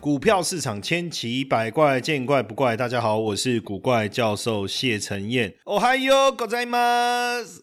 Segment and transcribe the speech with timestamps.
[0.00, 2.74] 股票市场千奇百怪，见怪不怪。
[2.74, 5.52] 大家好，我是古怪教授谢承彦。
[5.64, 6.80] 哦嗨哟，狗仔们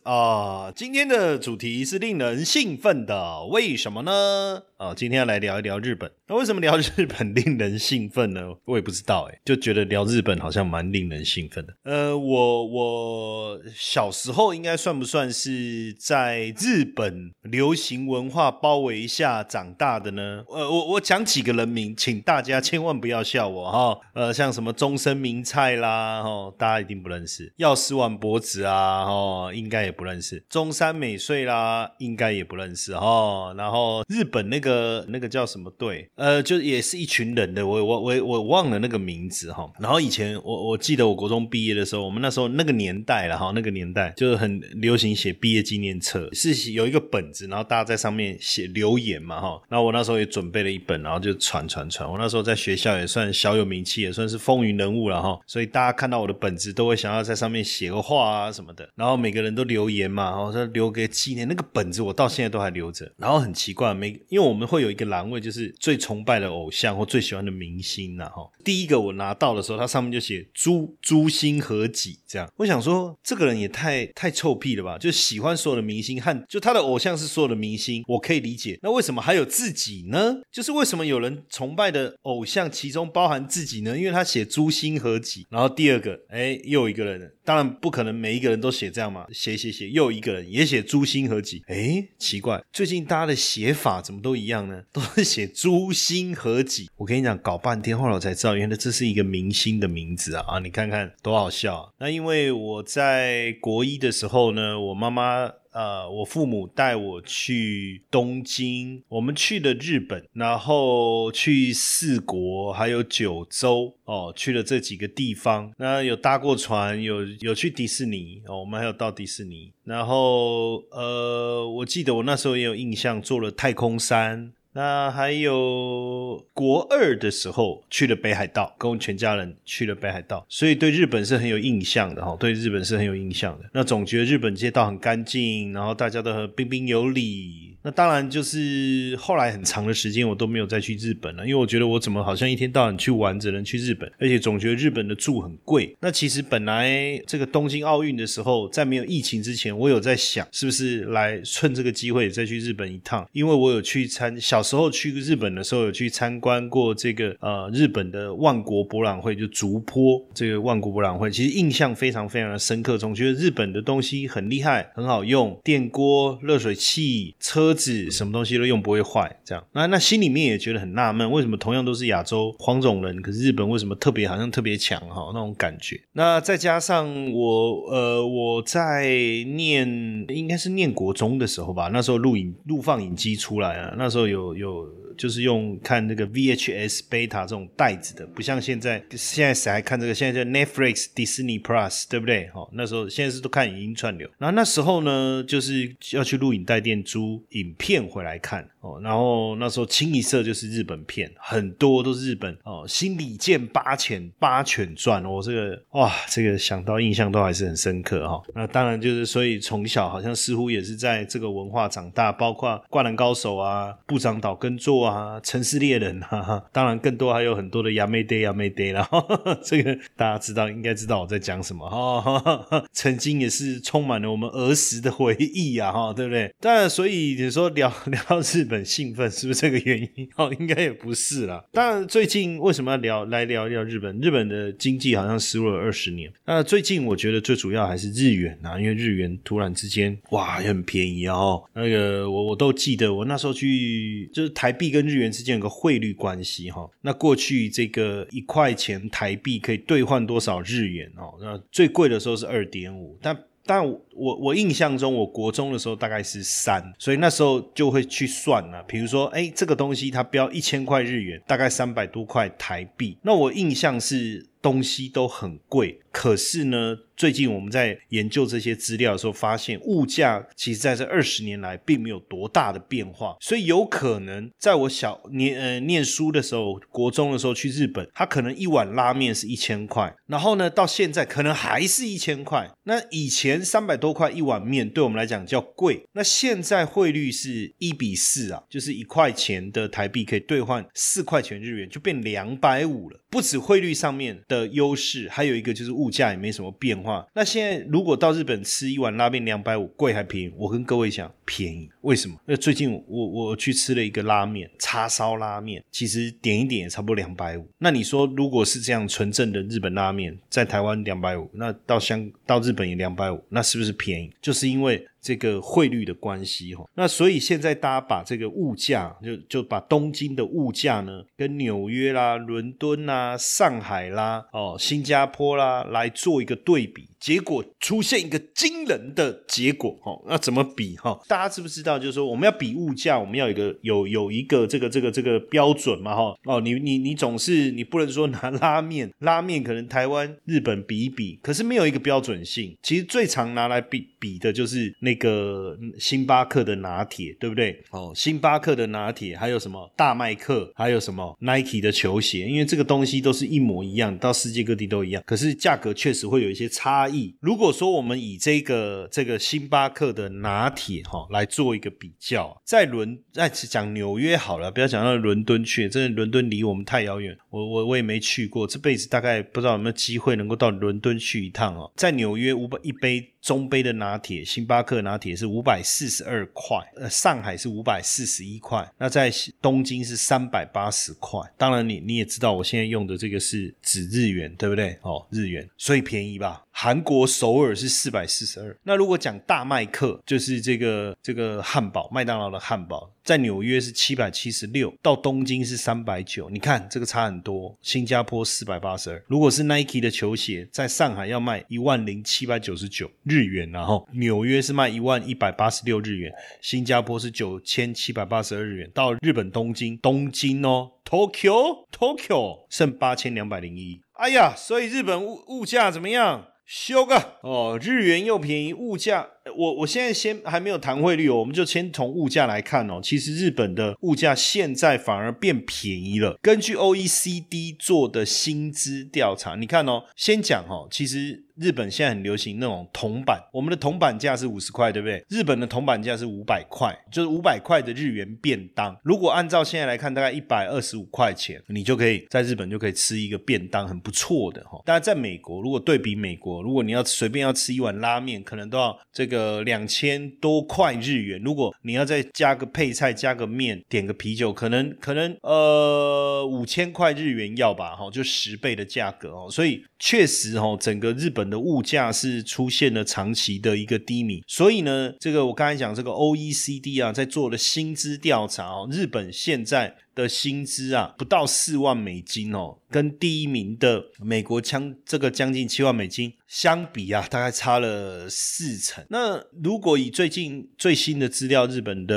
[0.03, 0.71] 啊！
[0.75, 4.61] 今天的主题是令人兴奋的，为什么呢？
[4.77, 6.11] 啊，今天要来聊一聊日本。
[6.29, 8.41] 那为什么聊日本令人兴奋呢？
[8.65, 11.73] 我也不知道哎，就觉得聊日本好像蛮令人兴奋的。
[11.83, 20.43] 呃，我我小时候应该算不算是在日本流行文化包围下长大的呢？
[20.49, 23.99] 呃，我我讲几个人名，请大家千万不要笑我哈。
[24.13, 27.51] 呃，像什么中森明菜啦，哈，大家一定不认识。
[27.55, 30.45] 药师丸博子啊，哈，应该也不认识。
[30.49, 33.53] 中山美穗啦，应该也不认识哈。
[33.57, 34.59] 然后日本那。
[34.59, 36.09] 个那个叫什么队？
[36.17, 39.71] 呃，就也是一群人的，我我我我忘了那个名字哈。
[39.79, 49.61] 然后以前我我记得我国中毕业的时候，我们那时候那个年代了哈，那个年代就是很流行写毕业纪念册，是有一个本子，然后大家在上面写留言嘛哈。
[49.69, 52.11] 然后我那时候也准备了一本，然后就传传传。
[52.11, 55.39] 我那时候在学校也算小有名气，也算是风云人物了哈。
[55.45, 58.89] 所以大家看到我的本子都会想要在上面写个话啊什么的。
[58.95, 61.47] 然后每个人都留言嘛，然后说留个纪念。
[61.47, 63.07] 那个本子我到现在都还留着。
[63.17, 64.47] 然后很奇怪，每因为。
[64.47, 68.29] 我们会有一个栏位，就是最崇拜的偶像或最喜欢的明星呐。
[68.29, 72.49] 哈，第一个我拿到的时候，它上面就写“朱朱星何几”这样。
[72.55, 74.97] 我想说，这个人也太太臭屁了吧？
[74.97, 78.79] 就喜欢所有的明星和就他的偶像是所有的明星，我可以理解。
[78.81, 80.37] 那为什么还有自己呢？
[80.49, 83.97] 就是为什么有人崇拜的偶像其中包含自己呢？
[83.97, 85.45] 因为他写“朱星何几”。
[85.51, 89.27] 然后第二个，哎，又一个人，当然不可能每一个人都写这样嘛。
[89.33, 91.61] 写写写，又一个人也写“朱星何几”。
[91.67, 94.47] 哎，奇怪，最近大家的写法怎么都一？
[94.47, 96.89] 样呢，都是写朱心何己。
[96.95, 100.45] 我跟你讲，搞半天，后来我才知道，原来这是一个明星的名字啊！
[100.47, 101.89] 啊，你看看多好笑啊！
[101.99, 115.71] 那因为我在国一的时候呢，我妈妈呃，我父母带我去东京，我们去了日本，然后去四国，还有九州哦，去了这几个地方。
[115.77, 119.71] 那有搭过船，有有去迪士尼哦，我们还有到迪士尼。
[119.83, 124.51] 然后，呃，我记得我那时候也有印象，做了太空山。
[124.77, 132.37] 那还有国二的时候去了北海道，跟我全家人去了北海道，所以对日本是很有印象的哈。
[132.39, 133.65] 对日本是很有印象的。
[133.73, 137.66] 那总觉得日本街道很干净，然后大家都很彬彬有礼。
[137.87, 145.95] 那当然就是后来很长的时间我都没有再去日本了，因为我觉得我怎么好像一天到晚去玩只能去日本，而且总觉得日本的住很贵。
[146.01, 167.76] 那其实本来这个东京奥运的时候，在没有疫情之前，我有在想是不是来趁这个机会再去日本一趟，因为我有去参小时候去日本的时候有去参观过这个呃日本的万国博览会，就竹坡这个万国博览会，其实印象非常非常的深刻，总觉得日本的东西很厉害，很好用，电锅、热水器、车。
[167.77, 176.01] 子什么东西都用不会坏，这样那那心里面也觉得很纳闷，为什么同样都是亚洲黄种人，可是日本为什么特别好像特别强哈那种感觉？
[176.13, 179.07] 那再加上我呃我在
[179.55, 184.87] 念应该是念国中的时候吧，那时候录影录放影机出来啊，那时候有有。
[185.17, 190.13] 就是用看那个 VHS Beta 这种袋子的，不像现在，现在谁还看这个？
[190.13, 192.49] 现在叫 Netflix、Disney Plus，对不对？
[192.53, 194.29] 好，那时候现在是都看影音串流。
[194.37, 198.99] 然后那时候呢，就是要去录影带店租影片回来看哦。
[199.01, 208.41] 然后那时候清一色就是日本片，很多都是日本哦，《新里见八犬八犬传》哦，这个哇，这个想到印象都还是很深刻哈。
[208.53, 215.05] 那当然就是所以从小好像似乎也是在这个文化长大，包括《灌篮高手》啊，《部长岛耕作》。
[215.07, 219.07] 啊，城市猎人哈，当然更多还有很多的亚美爹亚美爹啦，
[219.63, 222.61] 这个大家知道应该知道我在讲什么哈，
[222.91, 226.53] 曾经也是充满了我们儿时的回忆啊哈，对不对？
[226.59, 230.29] 当然，所以你说聊 聊日本，很兴奋，是不是这个原因？
[230.35, 231.63] 哦，应该也不是啦。
[231.71, 234.19] 当然，最近为什么要聊来聊一聊日本？
[234.19, 236.31] 日本的经济好像失落了二十年。
[236.45, 241.63] 那最近我觉得最主要还是日元啊，因为日元突然之间哇也很便宜哦。
[241.73, 246.89] 那个我我都记得，我那时候去就是台币跟日元之间有个汇率关系哈。
[247.01, 251.35] 那过去这个一块钱台币可以兑换多少日元哦？
[251.41, 253.37] 那最贵的时候是二点五，但。
[253.67, 258.81] 但我我印象中，我国中的时候大概是三，所以那时候就会去算了。
[258.83, 263.17] 比如说，哎，这个东西它标一千块日元，大概三百多块台币。
[263.21, 266.97] 那我印象是东西都很贵，可是呢。
[267.17, 282.69] 最近我们在研究这些资料的时候，发现物价其实在这二十年来并没有多大的变化，所以有可能在我小念呃念书的时候，国中的时候去日本，它可能一碗拉面是一千块，然后呢到现在可能还是一千块。
[282.83, 293.19] 那以前三百多块一碗面对我们来讲叫贵，那现在汇率是一比四啊，就是一块钱的台币可以兑换四块钱日元，就变两百五了。
[293.31, 297.27] 不止汇率上面的优势，还有一个就是物物价也没什么变化。
[297.33, 300.53] 那现在如果到日本吃一碗拉面两百五，贵还便宜？
[300.55, 301.89] 我跟各位讲，便宜。
[302.07, 302.39] 为什么？
[302.45, 307.67] 那最近我我去吃了一个拉面，叉烧拉面，其实点一点也差不多两百五。
[307.79, 314.31] 那你说，如果是这样纯正的日本拉面，在台湾两百五，那到香到日本也两百五，那是不是便宜？
[314.41, 315.05] 就是因为。
[315.19, 330.17] 这个汇率的关系哈，那所以现在大家把这个物价就就把东京的物价呢，跟纽约啦、伦敦啦、上海啦、哦、新加坡啦来做一个对比，结果出现一个惊人的结果哈。
[330.27, 331.19] 那怎么比哈？
[331.27, 331.99] 大家知不知道？
[331.99, 336.33] 就是说我们要比物价，我们要有一个有有一个这个这个这个标准嘛哈。
[336.45, 342.77] 哦，你你你总是你不能说拿拉面， 拉面可能台湾、日本比一比，可是没有一个标准性。
[342.81, 345.17] 其实最常拿来比比的就是那。
[345.17, 347.83] 个星巴克的拿铁，对不对？
[347.89, 357.35] 哦，星巴克的拿铁，还有什么大麦克，还有什么 Nike 的球鞋，因为这个东西都是一模一样，到世界各地都一样，可是价格确实会有一些差异。
[357.39, 371.91] 如果说我们以这个这个星巴克的拿铁哈来做一个比较，在伦在讲纽约好了，不要讲到伦敦去，真的伦敦离我们太遥远，我我我也没去过，这辈子大概不知道有没有机会能够到伦敦去一趟哦。
[371.95, 373.33] 在纽约五百一杯。
[373.41, 379.31] 中杯的拿铁，星巴克拿铁是五百四十二块，呃，上海是五百四十一块，那在
[379.61, 381.39] 东京是三百八十块。
[381.57, 384.97] 当然，你你也知道，我现在用的这个是指日元，对不对？
[385.01, 386.63] 哦，日元，所以便宜吧？
[386.71, 388.77] 韩国首尔是四百四十二。
[388.83, 396.49] 那如果讲大麦克，就是这个这个汉堡，麦当劳的汉堡，在纽约是七百七十六，到东京是三百九。
[396.49, 397.77] 你看这个差很多。
[397.81, 399.21] 新加坡四百八十二。
[399.27, 406.31] 如果是 Nike 的球鞋，在上海要卖一万零七百九十九日元，然后纽约是卖一万一百八十六日元，
[406.61, 408.89] 新加坡是九千七百八十二日元。
[408.93, 413.99] 到日本东京，东京哦，Tokyo Tokyo 剩八千两百零一。
[414.13, 416.47] 哎呀，所以日本物物价怎么样？
[416.65, 422.99] 修个哦，日元又便宜，物价我我现在先还没有谈汇率哦，我们就先从物价来看哦。
[423.01, 426.37] 其实日本的物价现在反而变便宜了。
[426.41, 431.45] 根据 OECD 做的薪资调查，你看哦，先讲哦，其实。
[431.59, 435.25] 日本现在很流行那种铜板，我们的铜板价是五十块，对不对？
[435.27, 438.95] 日本的铜板价是五百块，就是五百块的日元便当。
[439.03, 444.79] 如果按照现在来看，大概一百二十五块钱，你就可以在日本就可以吃一个便当，很不错的哈。
[444.85, 451.41] 当然，在美国，如果对比美国，如果你要随便要吃一碗拉面，可能都要这个呃两千多块日元。
[451.43, 459.49] 如果你要再加个配菜、加个面、点个啤酒，可能可能呃五千块日元要吧，哈，就十倍的价格哦。
[459.49, 461.47] 所以确实哈，整个日本。
[461.47, 469.95] 的物价是出现了长期的一个低迷，所以呢，这个我刚才讲这个 O E C D 啊，在做了薪资调查哦，日本现在。
[470.17, 479.05] 的薪资啊，不到四万美金哦，跟第一名的美国将这个将近七万美金相比啊，大概差了四成。
[479.09, 482.15] 那如果以最近最新的资料，日本的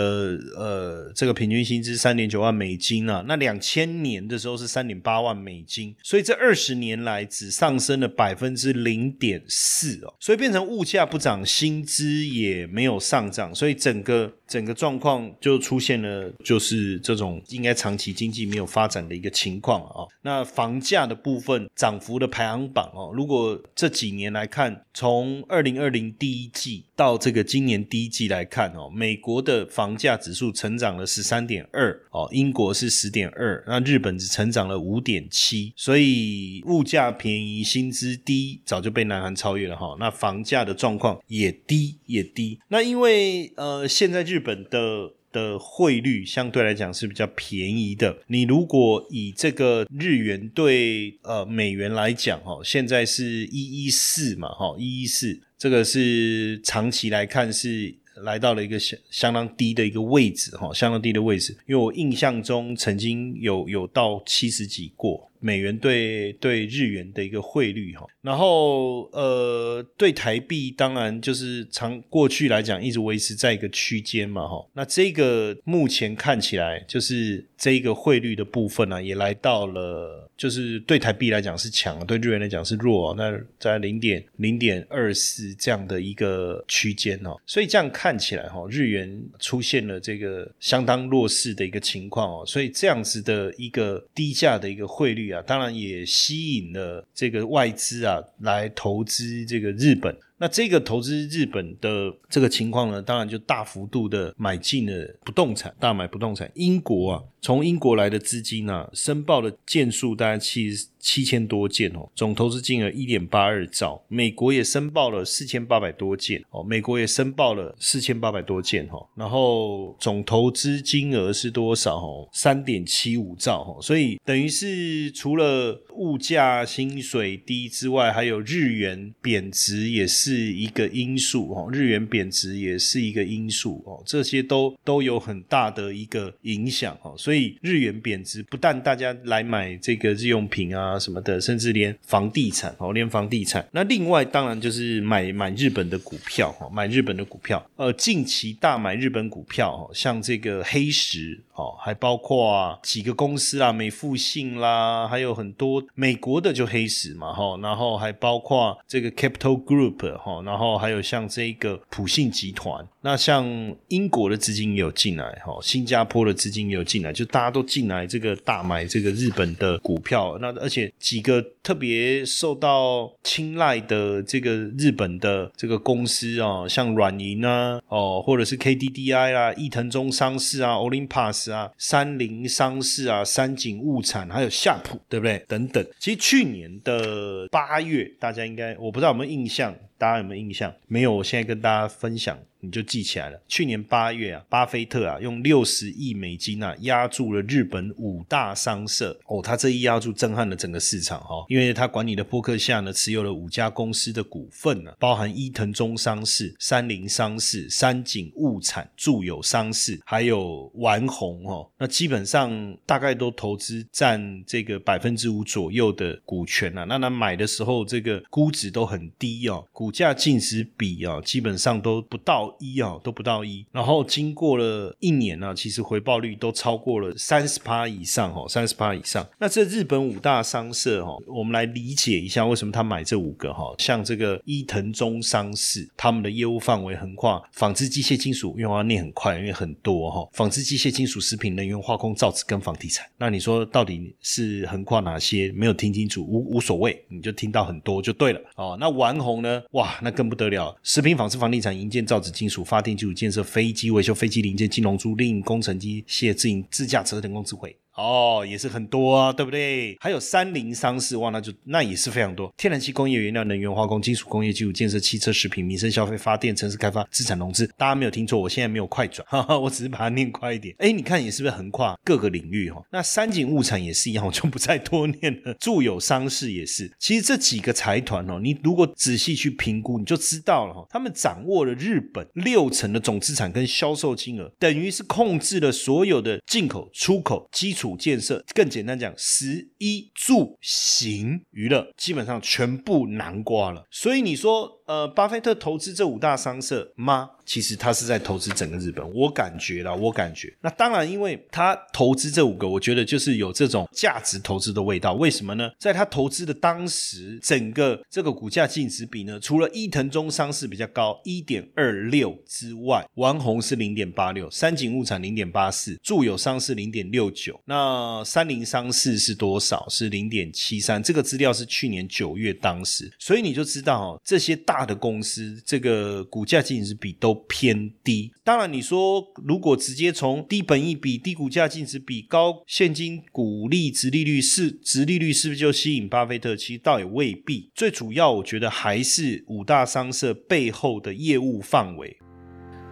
[0.56, 14.32] 呃这个平均薪资三点九万美金啊，那两千年的时候是三点八万美金，所以这二十年来只上升了百分之零点四哦，所以变成物价不涨，薪资也没有上涨，所以整个。
[14.50, 20.10] 整个状况就出现了，就是这种应该长期经济没有发展的一个情况啊。
[20.22, 39.96] 那房价的部分涨幅的排行榜哦，如果这几年来看，从二零二零第一季到这个今年第一季来看哦，美国的房价指数成长了十三点二哦，英国是十点二，那日本只成长了五点七，所以物价便宜，薪资低，早就被南韩超越了哈。
[40.00, 48.16] 那房价的状况也低也低，那因为呃现在日日日本的的汇率相对来讲是比较便宜的。
[48.28, 61.54] 你如果以这个日元对呃美元来讲，哈，现在是一一四嘛，哈，一一四，这个是长期来看是来到了一个相相当低的一个位置，哈，相当低的位置。
[61.66, 65.29] 因为我印象中曾经有有到七十几过。
[65.40, 95.29] 美元对对日元的一个汇率哈，然后呃对台币当然就是长过去来讲一直维持在一个区间嘛哈，那这个目前看起来就是这一个汇率的部分呢也来到了，就是对台币来讲是强，对日元来讲是弱，那在零点零点二四这样的一个区间哦，所以这样看起来哈，日元出现了这个相当弱势的一个情况哦，所以这样子的一个低价的一个汇率。
[95.30, 100.16] 啊，当然也吸引了这个外资啊来投资这个日本。
[100.40, 106.50] 那这个投资日本的这个情况呢，当然就大幅度的买进了不动产，大买不动产。
[106.54, 114.02] 英国啊，从英国来的资金啊，申报的件数大概七七千多件哦，总投资金额一点八二兆。
[114.08, 122.26] 美国也申报了四千八百多件哦，美国也申报了四千八百多件哈，然后总投资金额是多少哦？
[122.32, 130.30] 三点七五兆哈，所以等于是除了物价、薪水低之外，还有日元贬值也是。
[130.40, 159.90] 一个因素哦，日元贬值也是一个因素哦，这些都都有很大的一个影响哦，所以日元贬值不但大家来买这个日用品啊什么的，甚至连房地产哦，连房地产，那另外当然就是买买日本的股票哈，买日本的股票，呃，近期大买日本股票哈，像这个黑石哦，还包括几个公司啊，美富信啦，还有很多美国的就黑石嘛哈，然后还包括这个 Capital Group。
[160.18, 163.46] 哈，然后还有像这个普信集团，那像
[163.88, 185.42] 英国的资金也有进来，哈，新加坡的资金也有进来，就大家都进来这个大买这个日本的股票，那而且几个特别受到青睐的这个日本的这个公司啊，像软银啊，哦，或者是 KDDI 啊，伊藤忠商事啊，Olympus 啊，三菱商事啊，三井物产，还有夏普，对不对？
[185.48, 189.74] 等等，其实去年的八月，大家应该我不知道有没有印象。
[189.98, 190.72] 大家有没有印象？
[190.86, 192.38] 没有，我现在跟大家分享。
[192.60, 193.40] 你就记起来了。
[193.48, 216.84] 去年八月啊，巴菲特啊用六十亿美金啊压住了日本五大商社哦，他这一压住震撼了整个市场哈，因为他管理的波克夏呢持有了五家公司的股份呢，包含伊藤忠商事、三菱商事、三井物产、住友商事，还有丸红哦，那基本上大概都投资占这个百分之五左右的股权啊。
[216.84, 222.49] 那他买的时候这个估值都很低哦，股价净值比啊基本上都不到。
[222.58, 229.26] 一啊都不到一，然后经过了一年呢，其实回报率都超过了三十趴以上哦，三十趴以上。
[229.38, 243.06] 那这日本五大商社哈，我们来理解一下为什么他买这五个哈，像这个伊藤忠商事，他们的业务范围横跨纺织、机械、金属，因为要念很快，因为很多哈，纺织、机械、金属、食品、能源、化工、造纸跟房地产。
[243.18, 245.52] 那你说到底是横跨哪些？
[245.52, 248.76] 没有听清楚，无无所谓，你就听到很多就对了哦。
[248.80, 249.62] 那丸红呢？
[249.72, 252.30] 哇，那更不得了，食品、纺织、房地产、营建、造纸。
[252.40, 257.76] 金属发电基础建设、飞机维修、飞机零件、金融租赁、工程机械、自营自驾车、人工智慧。
[257.96, 259.96] 哦，也是很多啊，对不对？
[260.00, 262.52] 还有三菱商事，哇，那就那也是非常多。
[262.56, 270.74] 天然气、工业原料、能源、化工、金属工业基础建设、汽车、食品、民生消费、发电、城市开发、资产融资，大家没有听错，我现在没有快转，哈哈，我只是把它念快一点。
[270.78, 272.80] 哎，你看，也是不是横跨各个领域哈？
[272.92, 275.52] 那三井物产也是一样，我就不再多念了。
[275.60, 280.86] 住友商事也是，其实这几个财团哦，你如果仔细去评估，你就知道了哈。
[280.88, 287.79] 他们掌握了日本六成的总资产跟销售金额，等于是控制了所有的进口、出口基础。
[287.96, 293.86] 建设更简单讲，十一住行娱乐基本上全部南瓜了。
[293.90, 297.30] 所以你说，呃，巴菲特投资这五大商社吗？
[297.46, 300.52] 其实他是在投资整个日本，我感觉了，我感觉。
[300.60, 305.12] 那当然，因为他投资这五个，我觉得就是有这种价值投资的味道。
[305.14, 305.70] 为什么呢？
[305.78, 319.88] 在他投资的当时，整个这个股价净值比呢，除了伊藤忠商事比较高一点二六之外，丸红是零点八六，三井物产零点八四，住友商事零点六九，那三菱商事是多少？
[319.88, 321.00] 是零点七三。
[321.00, 327.38] 这个资料是去年九月当时，所以你就知道哦，这些大大的公司这个股价净值比都。
[327.50, 336.54] 偏低，当然你说如果直接从低本益比、低股价净值比、高现金股利值利率是值利率是不是就吸引巴菲特？
[336.54, 337.70] 其实倒也未必。
[337.74, 342.16] 最主要我觉得还是五大商社背后的业务范围。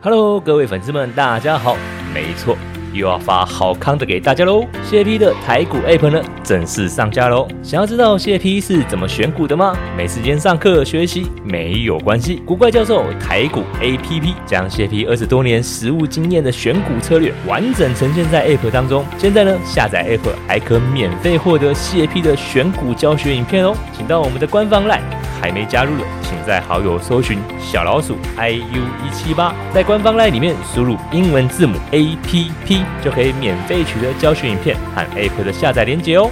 [0.02, 1.76] Hello，各位粉丝们，大家好。
[2.12, 2.58] 没错。
[2.92, 4.66] 又要发好康的给大家喽！
[4.84, 7.46] 谢 P 的台股 App 呢正式上架喽！
[7.62, 9.76] 想要知道谢 P 是怎么选股的吗？
[9.96, 19.04] 没时间上课学习没有关系，古怪教授台股 APP 将谢 P 二十多年实务经验的选股策略完整呈现在 App 当中。
[19.16, 23.74] 现在呢，下载 App 还可免费获得谢 P 的选股教学影片哦！
[23.96, 25.00] 请到我们的官方 LINE，
[25.40, 32.77] 还没加入的，请在好友搜寻小老鼠 iu 一七八，在官方 LINE 里面输入英文字母 APP。
[33.02, 36.30] 就可以免费取得教学影片和 App 的下载链接哦。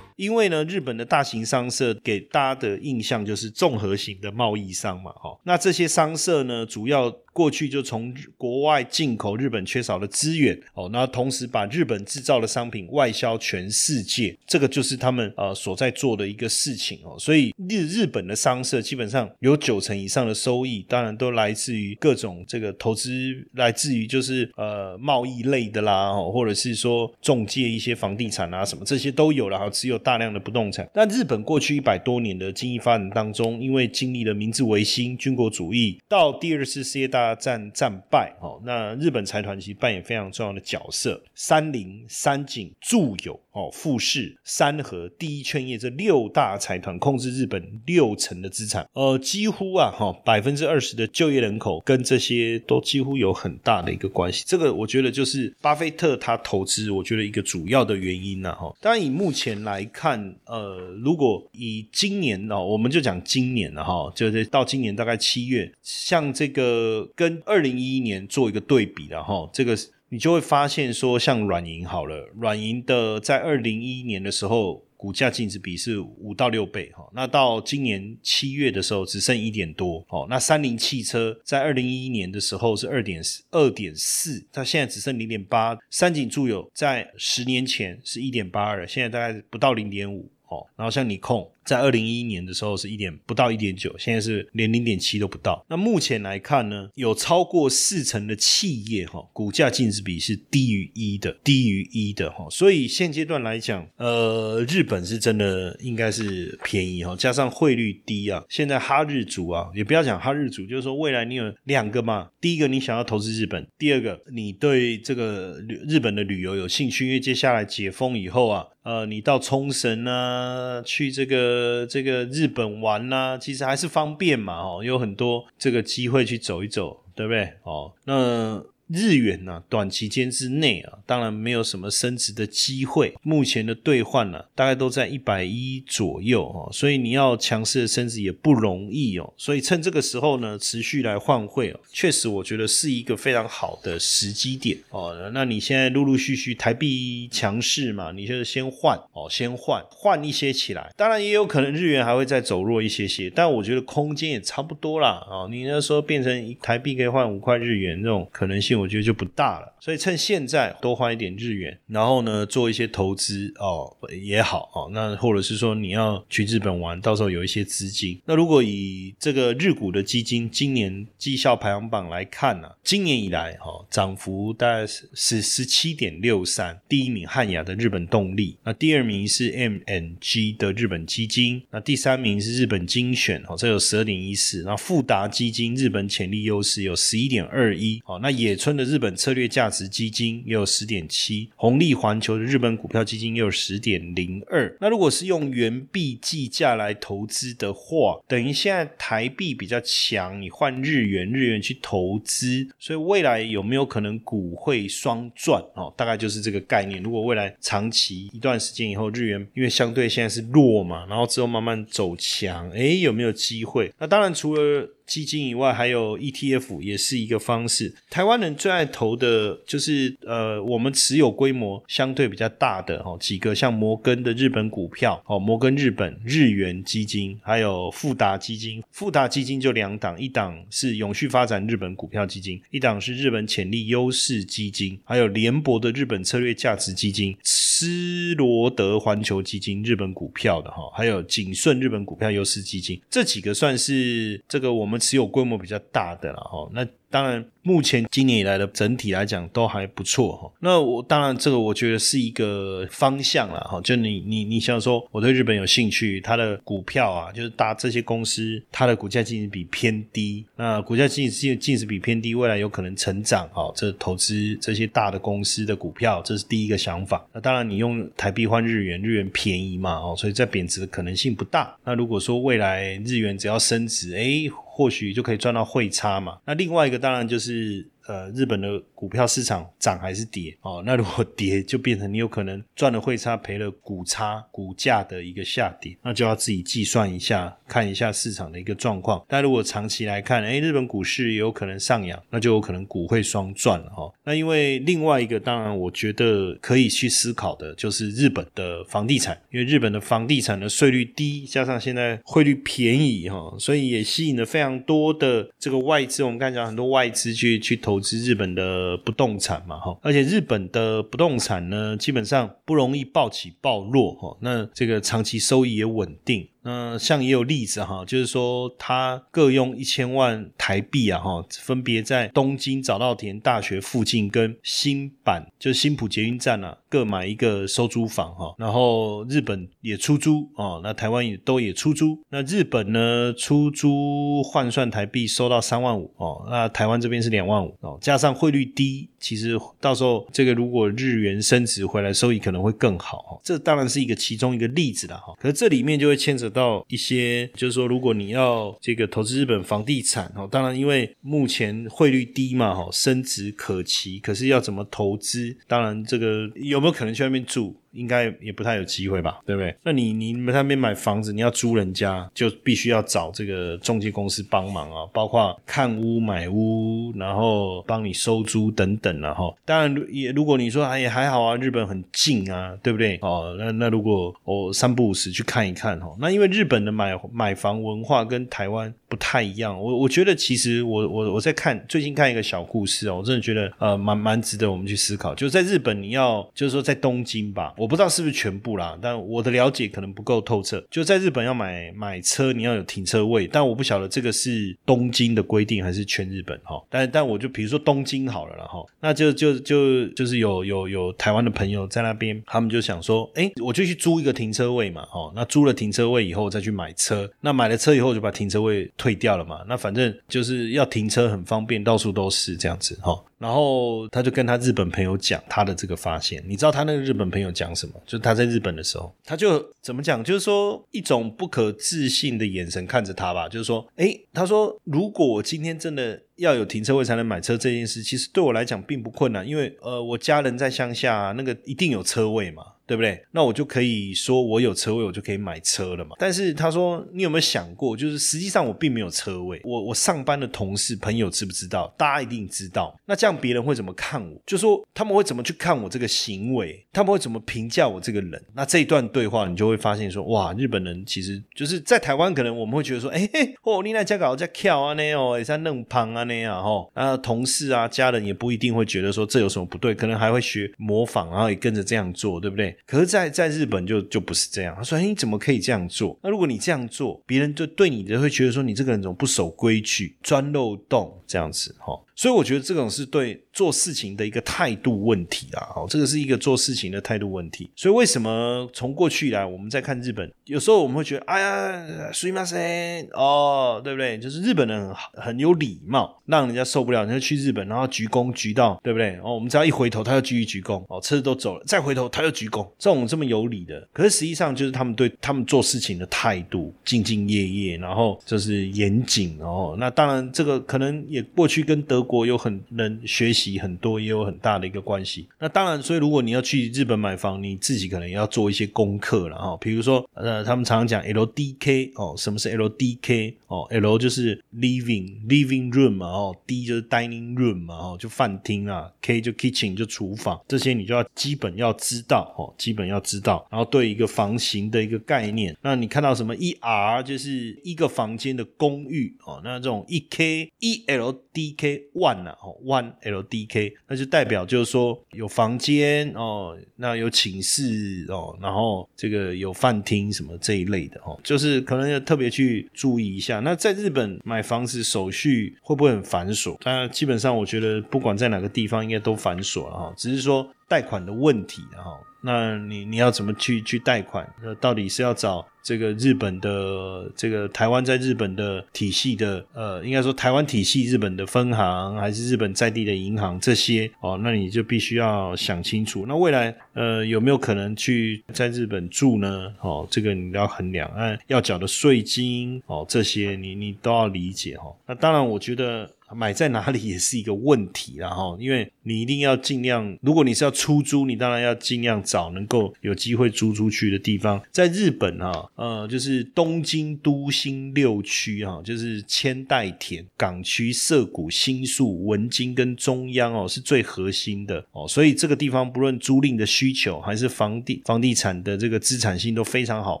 [0.16, 5.38] 因为呢，日本的大型商社给大家的印象就是综合型的贸易商嘛，哈。
[5.44, 17.18] 那这些商社呢，主要过去就从国外进口日本缺少的资源，哦，那同时把日本制造的商品外销全世界，这个就是他们呃所在做的一个事情哦。
[17.18, 30.88] 所以日日本的商社基本上有九成以上的收益，当然都来自于各种这个投资，来自于就是呃贸易类的啦，哦，或者是说中介一些房地产啊什么这些都有了，哈，只有大量的不动产。
[30.94, 41.22] 那日本过去一百多年的经济发展当中，因为经历了明治维新、军国主义到第二次世界大战战败哦，那日本财团其实扮演非常重要的角色。
[41.34, 54.44] 三菱、三井、住友、哦富士、三和、第一劝业这六大财团控制日本六成的资产，呃，几乎啊哈百分之二十的就业人口跟这些都几乎有很大的一个关系。
[54.46, 58.74] 这个我觉得就是巴菲特他投资，我觉得一个主要的原因呢哈。
[58.80, 67.08] 当然以目前来看，呃，如果以今年哦，我们就讲今年了哈，就是到今年大概七月，像这个。
[67.16, 69.76] 跟二零一一年做一个对比的哈，这个
[70.10, 80.26] 你就会发现说，像软银好了，软银的在二零一一年的时候，股价净值比是五到六倍哈，那到今年七月的时候只剩一点多哦。
[80.28, 83.20] 那三菱汽车在二零一一年的时候是二点
[83.50, 85.76] 二点四，它现在只剩零点八。
[85.90, 90.66] 三井住友在十年前是一点八二，现在大概不到零点五哦。
[90.76, 91.50] 然后像你控。
[91.66, 95.66] 在二零一一年的时候是一点不到一点九，现在是连零点七都不到。
[95.68, 102.46] 那目前来看呢，有超过四成的企业哈，股价净值比是低于一的，低于一的哈。
[102.48, 121.55] 所以现阶段来讲，呃，日本是真的应该是便宜哈，加上汇率低啊，现在哈日族啊，也不要讲哈日族，就是说未来你有两个嘛，第一个你想要投资日本，第二个你对这个日本的旅游有兴趣，因为接下来解封以后啊，呃，你到冲绳啊，去这个。
[121.56, 127.54] 呃，这个日本玩呢，其实还是方便嘛，哦，有很多这个机会去走一走，对不对？
[127.62, 128.62] 哦，那。
[128.88, 133.12] 日元呢，短期间之内啊，当然没有什么升值的机会。
[133.22, 139.32] 目前的兑换呢，大概都在一百一左右哦，所以你要强势的升值也不容易哦。
[139.36, 145.30] 所以趁这个时候呢，持续来换汇哦，确实我觉得是一个非常好的时机点哦。
[145.34, 150.92] 那你现在陆陆续续台币强势嘛，你就先换哦，先换换一些起来。
[150.96, 155.48] 当然也有可能日元还会再走弱一些些，但我觉得空间也差不多啦啊。
[155.50, 158.75] 你那时候变成一台币可以换五块日元这种可能性。
[158.78, 168.20] 我觉得就不大了，所以趁现在多花一点日元，然后呢做一些投资哦也好哦，那或者是说你要去日本玩，到时候有一些资金。
[168.24, 194.76] 那如果以这个日股的基金今年绩效排行榜来看呢，今年以来哈涨幅大概是是十七点六三，第一名汉雅的日本动力，那第二名是 M N G 的日本基金，那第三名是日本精选哦，这有十二点一四，那富达基金日本潜力优势有十一点二一，哦，那野村的日本策略价值基金也有十点七，红利环球的日本股票基金也有十点零二。
[194.80, 205.62] 那如果是用元币计价来投资的话，等于现在台币比较强，你换日元，日元去投资，所以未来有没有可能股汇双赚？
[205.76, 207.00] 哦，大概就是这个概念。
[207.00, 213.92] 如果未来长期一段时间以后，日元因为相对现在是弱嘛，然后之后慢慢走强，哎，有没有机会？
[214.00, 214.90] 那当然除了。
[215.06, 217.94] 基金以外，还有 ETF 也是一个方式。
[218.10, 228.82] 台湾人最爱投的就是呃，我们持有规模相对比较大的哦，几个像摩根的日本股票哦，摩根日本日元基金，还有富达基金。
[228.90, 237.36] 富达基金就两档，一档是永续发展日本股票基金，一档是日本潜力优势基金，还有联博的日本策略价值基金。
[237.42, 246.68] 斯罗德环球基金日本股票的哈，还有景顺日本股票优势基金，这几个算是这个我们持有规模比较大的了哈。
[246.72, 250.52] 那当然，目前今年以来的整体来讲都还不错哈。
[250.60, 253.80] 那我当然这个我觉得是一个方向了哈。
[253.80, 263.72] 就你你你想说，我对日本有兴趣，它的股票啊，就是大这些公司，它的股价净值比偏低，那股价净值净值比偏低，未来有可能成长哈。
[263.74, 267.24] 这投资这些大的公司的股票，这是第一个想法。
[267.32, 271.74] 那当然，你用台币换日元，日元便宜嘛哦，所以在贬值的可能性不大。
[271.84, 274.50] 那如果说未来日元只要升值，哎。
[274.76, 276.36] 或许就可以赚到汇差嘛。
[276.44, 278.82] 那另外一个当然就是呃，日本的。
[278.96, 280.82] 股票市场涨还是跌哦？
[280.86, 289.22] 那如果跌，就变成你有可能赚了汇差，赔了股差，股价的一个下跌，那就要自己计算一下，看一下市场的一个状况。
[289.28, 294.10] 但如果长期来看，哎，日本股市也有可能上扬，那就有可能股会双赚了哈。
[294.24, 306.24] 那因为另外一个，当然我觉得可以去思考的就是日本的房地产，因为日本的房地产的税率低，加上现在汇率便宜哈，所以也吸引了非常多的这个外资。
[306.24, 308.96] 我们刚才讲很多外资去去投投资日本的。
[309.06, 316.48] 不动产嘛，哈，而且日本的不动产呢，基本上不容易暴起暴落，哈，那这个长期收益也稳定。
[316.66, 332.18] 那像也有例子哈，就是说他各用一千万台币啊哈，分别在东京早稻田大学附近跟新版就新浦捷运站啊各买一个收租房哈，然后日本也出租哦，那台湾也都也出租。
[332.30, 343.40] 那日本呢出租换算台币收到三万五哦，那台湾这边是两万五哦，加上汇率低，其实到时候这个如果日元升值回来，收益可能会更好哈。
[343.44, 346.50] 这当然是一个其中一个例子了哈，可是这里面就会牵扯。
[346.56, 354.18] 到一些，就是说，如果你要这个投资日本房地产哦，当然因为目前汇率低嘛，哈，升值可期。
[354.20, 355.54] 可是要怎么投资？
[355.68, 357.76] 当然这个有没有可能去那边住？
[357.96, 359.74] 应该也不太有机会吧，对不对？
[359.82, 369.52] 那你你们那边买房子，你要租人家，就必须要找这个中介公司帮忙啊，包括看屋、买屋，然后帮你收租等等了哈。
[369.64, 373.18] 当然也如果你说哎也还好啊，日本很近啊，对不对？
[373.22, 387.86] 哦，那那如果我三不五时去看一看哈，那因为日本的买买房文化跟台湾不太一样，我我觉得其实我我我在看最近看一个小故事哦，我真的觉得呃蛮蛮值得我们去思考，就在日本你要就是说在东京吧，我。
[387.86, 390.84] 不知道是不是全部啦，但我的了解可能不够透彻。
[390.90, 396.82] 就在日本要买买车，你要有停车位，但我不晓得这个是东京的规定还是全日本哈。
[396.90, 413.22] 但但我就比如说东京好了了哈，那就就就就是有有有台湾的朋友在那边，他们就想说，哎，我就去租一个停车位嘛，哦，那租了停车位以后再去买车，那买了车以后就把停车位退掉了嘛，那反正就是要停车很方便，到处都是这样子哈。
[413.38, 417.94] 然后他就跟他日本朋友讲他的这个发现，你知道他那个日本朋友讲什么？
[418.06, 420.24] 就他在日本的时候，他就怎么讲？
[420.24, 426.22] 就是说一种不可置信的眼神看着他吧，就是说，哎，他说如果我今天真的。
[426.36, 433.20] 要有停车位才能买车这件事，其实对我来讲并不困难，因为呃，我家人在乡下，那个一定有车位嘛，对不对？
[433.32, 436.14] 那我就可以说我有车位，我就可以买车了嘛。
[436.18, 441.92] 但是他说，你有没有想过，就是实际上我并没有车位，我我上班的同事朋友知不知道？
[441.98, 442.96] 大家一定知道。
[443.06, 444.40] 那这样别人会怎么看我？
[444.46, 446.86] 就说他们会怎么去看我这个行为？
[446.92, 448.40] 他们会怎么评价我这个人？
[448.54, 453.28] 那这一段对话，你就会发现说，哇，日本人其实就是在台湾，可能我们会觉得说， 哎，
[453.62, 456.24] 哦，你那家搞在跳啊那哦，也在弄胖啊。
[456.24, 462.75] 那样哈，啊同事啊、家人也不一定会觉得说这有什么不对，可能还会学模仿，然后也跟着这样做，对不对？
[462.84, 464.74] 可是，在在日本就就不是这样。
[464.76, 466.18] 他说：“哎，你怎么可以这样做？
[466.22, 471.74] 那如果你这样做，别人就对你的会觉得说你这个人怎么不守规矩、钻漏洞这样子？
[471.78, 477.71] 哈。”所以我觉得这种是对做事情的一个态度问题啊，哦，这个是一个做事情的态度问题。
[477.75, 482.59] 所以为什么从过去以来，我们在看日本，有时候我们会觉得，哎呀，すみませ
[483.03, 484.19] ん，哦，对不对？
[484.19, 487.03] 就是日本人很很有礼貌，让人家受不了。
[487.05, 489.17] 你就去日本，然后鞠躬鞠到，对不对？
[489.23, 502.04] 哦，我们只要一回头，他又继续鞠躬，哦，车子都走了，再回头他又鞠躬，这种这么有礼的，可是实际上就是他们对他们做事情的态度兢兢业业，然后就是严谨，哦，那当然这个可能也过去跟德。
[502.06, 505.28] 国有很能学习很多，也有很大的一个关系。
[505.38, 509.56] 那当然，所以如果你要去日本买房，你自己可能要做一些功课了哈。
[509.60, 519.76] 比如说，呃，他们常常讲 LDK 哦，什么是 LDK 哦？L 就是 living living room 嘛，哦，D 就是 dining room 嘛，哦，就饭厅啊，K 就 kitchen
[519.76, 523.46] 就厨房，这些你就要基本要知道哦，基本要知道。
[523.50, 531.82] 然后对一个房型的一个概念，那你看到什么 ER 就是一个房间的公寓哦，那这种一 K 一 LDK。
[531.96, 543.40] One 啊，哦 One LDK，那就代表就是说有房间哦，那有寝室哦，然后这个有饭厅什么这一类的哦，就是可能要特别去注意一下。
[543.40, 546.56] 那在日本买房子手续会不会很繁琐？
[546.62, 551.98] 当然，基本上我觉得不管在哪个地方应该都繁琐了哈，只是说贷款的问题哈。
[552.26, 554.28] 那你你要怎么去去贷款？
[554.42, 564.18] 那到底是要找这个日本的这个台湾在日本的体系的呃，应该说台湾体系日本的分行，还是日本在地的银行这些哦？
[564.22, 566.04] 那你就必须要想清楚。
[566.08, 569.52] 那未来呃有没有可能去在日本住呢？
[569.60, 574.74] 哦，这个你要衡量，按要缴的税金哦，这些你你都要理解哈。
[574.86, 575.88] 那当然，我觉得。
[576.14, 584.40] 买在哪里也是一个问题，然后，因为你一定要尽量，如果你是要出租，你当然要尽量找能够有机会租出去的地方。
[584.52, 594.86] 在日本啊，呃，就是东京都心六区啊，就是千代田、港区、涩谷、新宿、文京跟中央哦，是最核心的哦。
[594.86, 600.00] 所以这个地方不论租赁的需求还是房地房地产的这个资产性都非常好，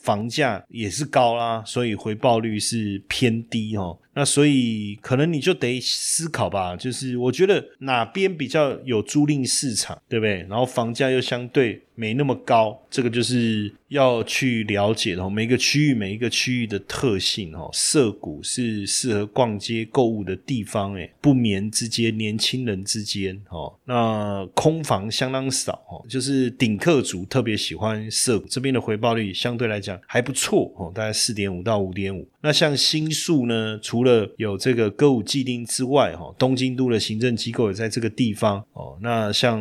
[0.00, 3.98] 房价也是高啦，所以回报率是偏低哦。
[4.14, 10.38] 那所以可能你就得思考吧，就是我觉得哪边比较有租赁市场，对不对？
[10.48, 11.82] 然后房价又相对。
[11.98, 15.28] 没那么高，这个就是要去了解的。
[15.28, 32.24] 每个区域每一个区域的特性哦，涩谷是适合逛街购物的地方，诶，不眠之间，年轻人之间哦，那空房相当少哦，就是顶客族特别喜欢涩谷这边的回报率相对来讲还不错哦，大概四点五到五点五。
[32.40, 38.96] 那像新宿呢，除了有这个歌舞伎町之外，哈，东京都的行政机构也在这个地方哦。
[39.02, 39.60] 那像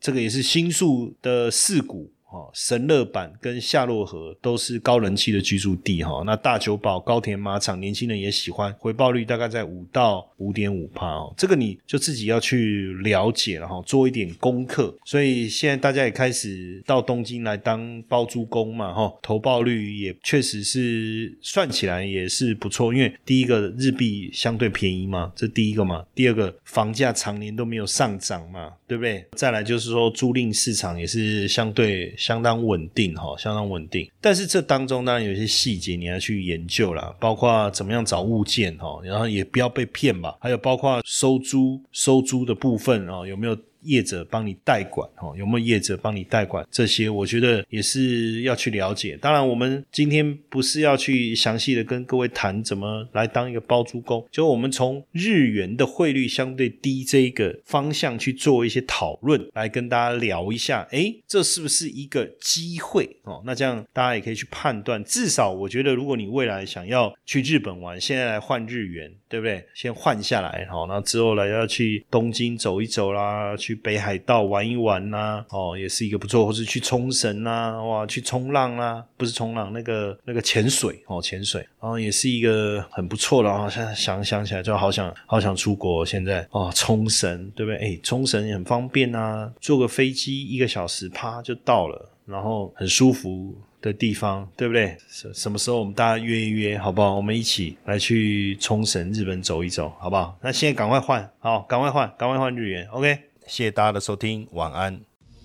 [0.00, 1.73] 这个也是新宿的四。
[1.74, 2.13] 自古。
[2.34, 6.24] 哦，神乐坂跟夏洛河都是高人气的居住地哈。
[6.26, 11.32] 那大久保、高田马场，年轻人也喜欢，回报率大概在五到五点五帕哦。
[11.36, 14.92] 这个你就自己要去了解了哈，做一点功课。
[15.04, 22.92] 所以现在大家也开始到东京来当包租公嘛哈，投报率也确实是算起来也是不错。
[22.92, 26.04] 因为第一个日币相对便宜嘛，这第一个嘛。
[26.16, 29.24] 第二个房价常年都没有上涨嘛，对不对？
[29.36, 32.12] 再来就是说租赁市场也是相对。
[32.24, 34.10] 相当稳定哈，相当稳定。
[34.20, 40.34] 但是这当中当然有一些细节你要去研究啦，包括怎么样找物件哈，然后也不要被骗吧。
[40.40, 43.56] 还有包括收租收租的部分啊，有没有？
[43.84, 46.66] 业者帮你代管哦，有没有业者帮你代管？
[46.70, 49.16] 这些我觉得也是要去了解。
[49.20, 60.86] 当然，我们今天不是要去详细的跟各位谈怎么来当一个包租公，就我们从日元的汇率相对低这一个方向去做一些讨论，来跟大家聊一下。
[60.90, 63.42] 诶，这是不是一个机会哦？
[63.44, 65.02] 那这样大家也可以去判断。
[65.04, 69.64] 至少我觉得，如果你未来想要去日本玩，现在来换日元，对不对？
[69.74, 73.73] 先换下来，好，那之后来要去东京走一走啦，去。
[73.74, 83.68] 北海道玩一玩呐，哦，也是一个不错，或是去冲绳呐，哇，去冲浪啦，不是冲浪，那个那个潜水哦，潜水，然后也是一个很不错的哦。
[83.70, 87.78] 现在想想起来就好想好想出国，现在哦，冲绳对不对？
[87.78, 94.96] 哎，冲绳也很方便呐，坐个飞机一个小时，啪就到了，然后很舒服的地方，对不对？
[95.08, 97.14] 什什么时候我们大家约一约，好不好？
[97.14, 100.38] 我们一起来去冲绳、日本走一走，好不好？
[100.40, 103.18] 那现在赶快换，好，赶快换，赶快换日元，OK。
[103.46, 105.00] 谢谢大家的收听，晚安。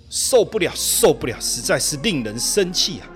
[0.09, 3.07] 受不了，受不了，实在是令人生气啊！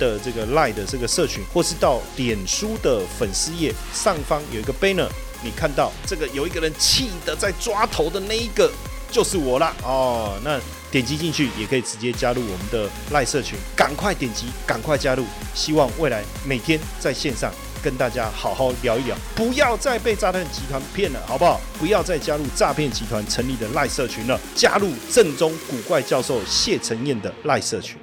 [0.00, 5.06] 的这个 Line 的这个社群，或是到脸书的粉丝页上方有一个 banner，
[5.44, 8.68] 你看到这个有一个人气的在抓头的那一个
[9.12, 10.58] 就是我啦哦，那
[10.90, 17.52] 点击进去也可以直接加入我们的赖社群，赶快点击，赶快加入，希望未来每天在线上。
[17.82, 21.58] 跟大家好好聊一聊，不要再被诈骗集团骗了，好不好？
[21.78, 27.96] 不要再加入诈骗集团成立的赖社群了，加入正宗古怪教授谢承彦的赖社群。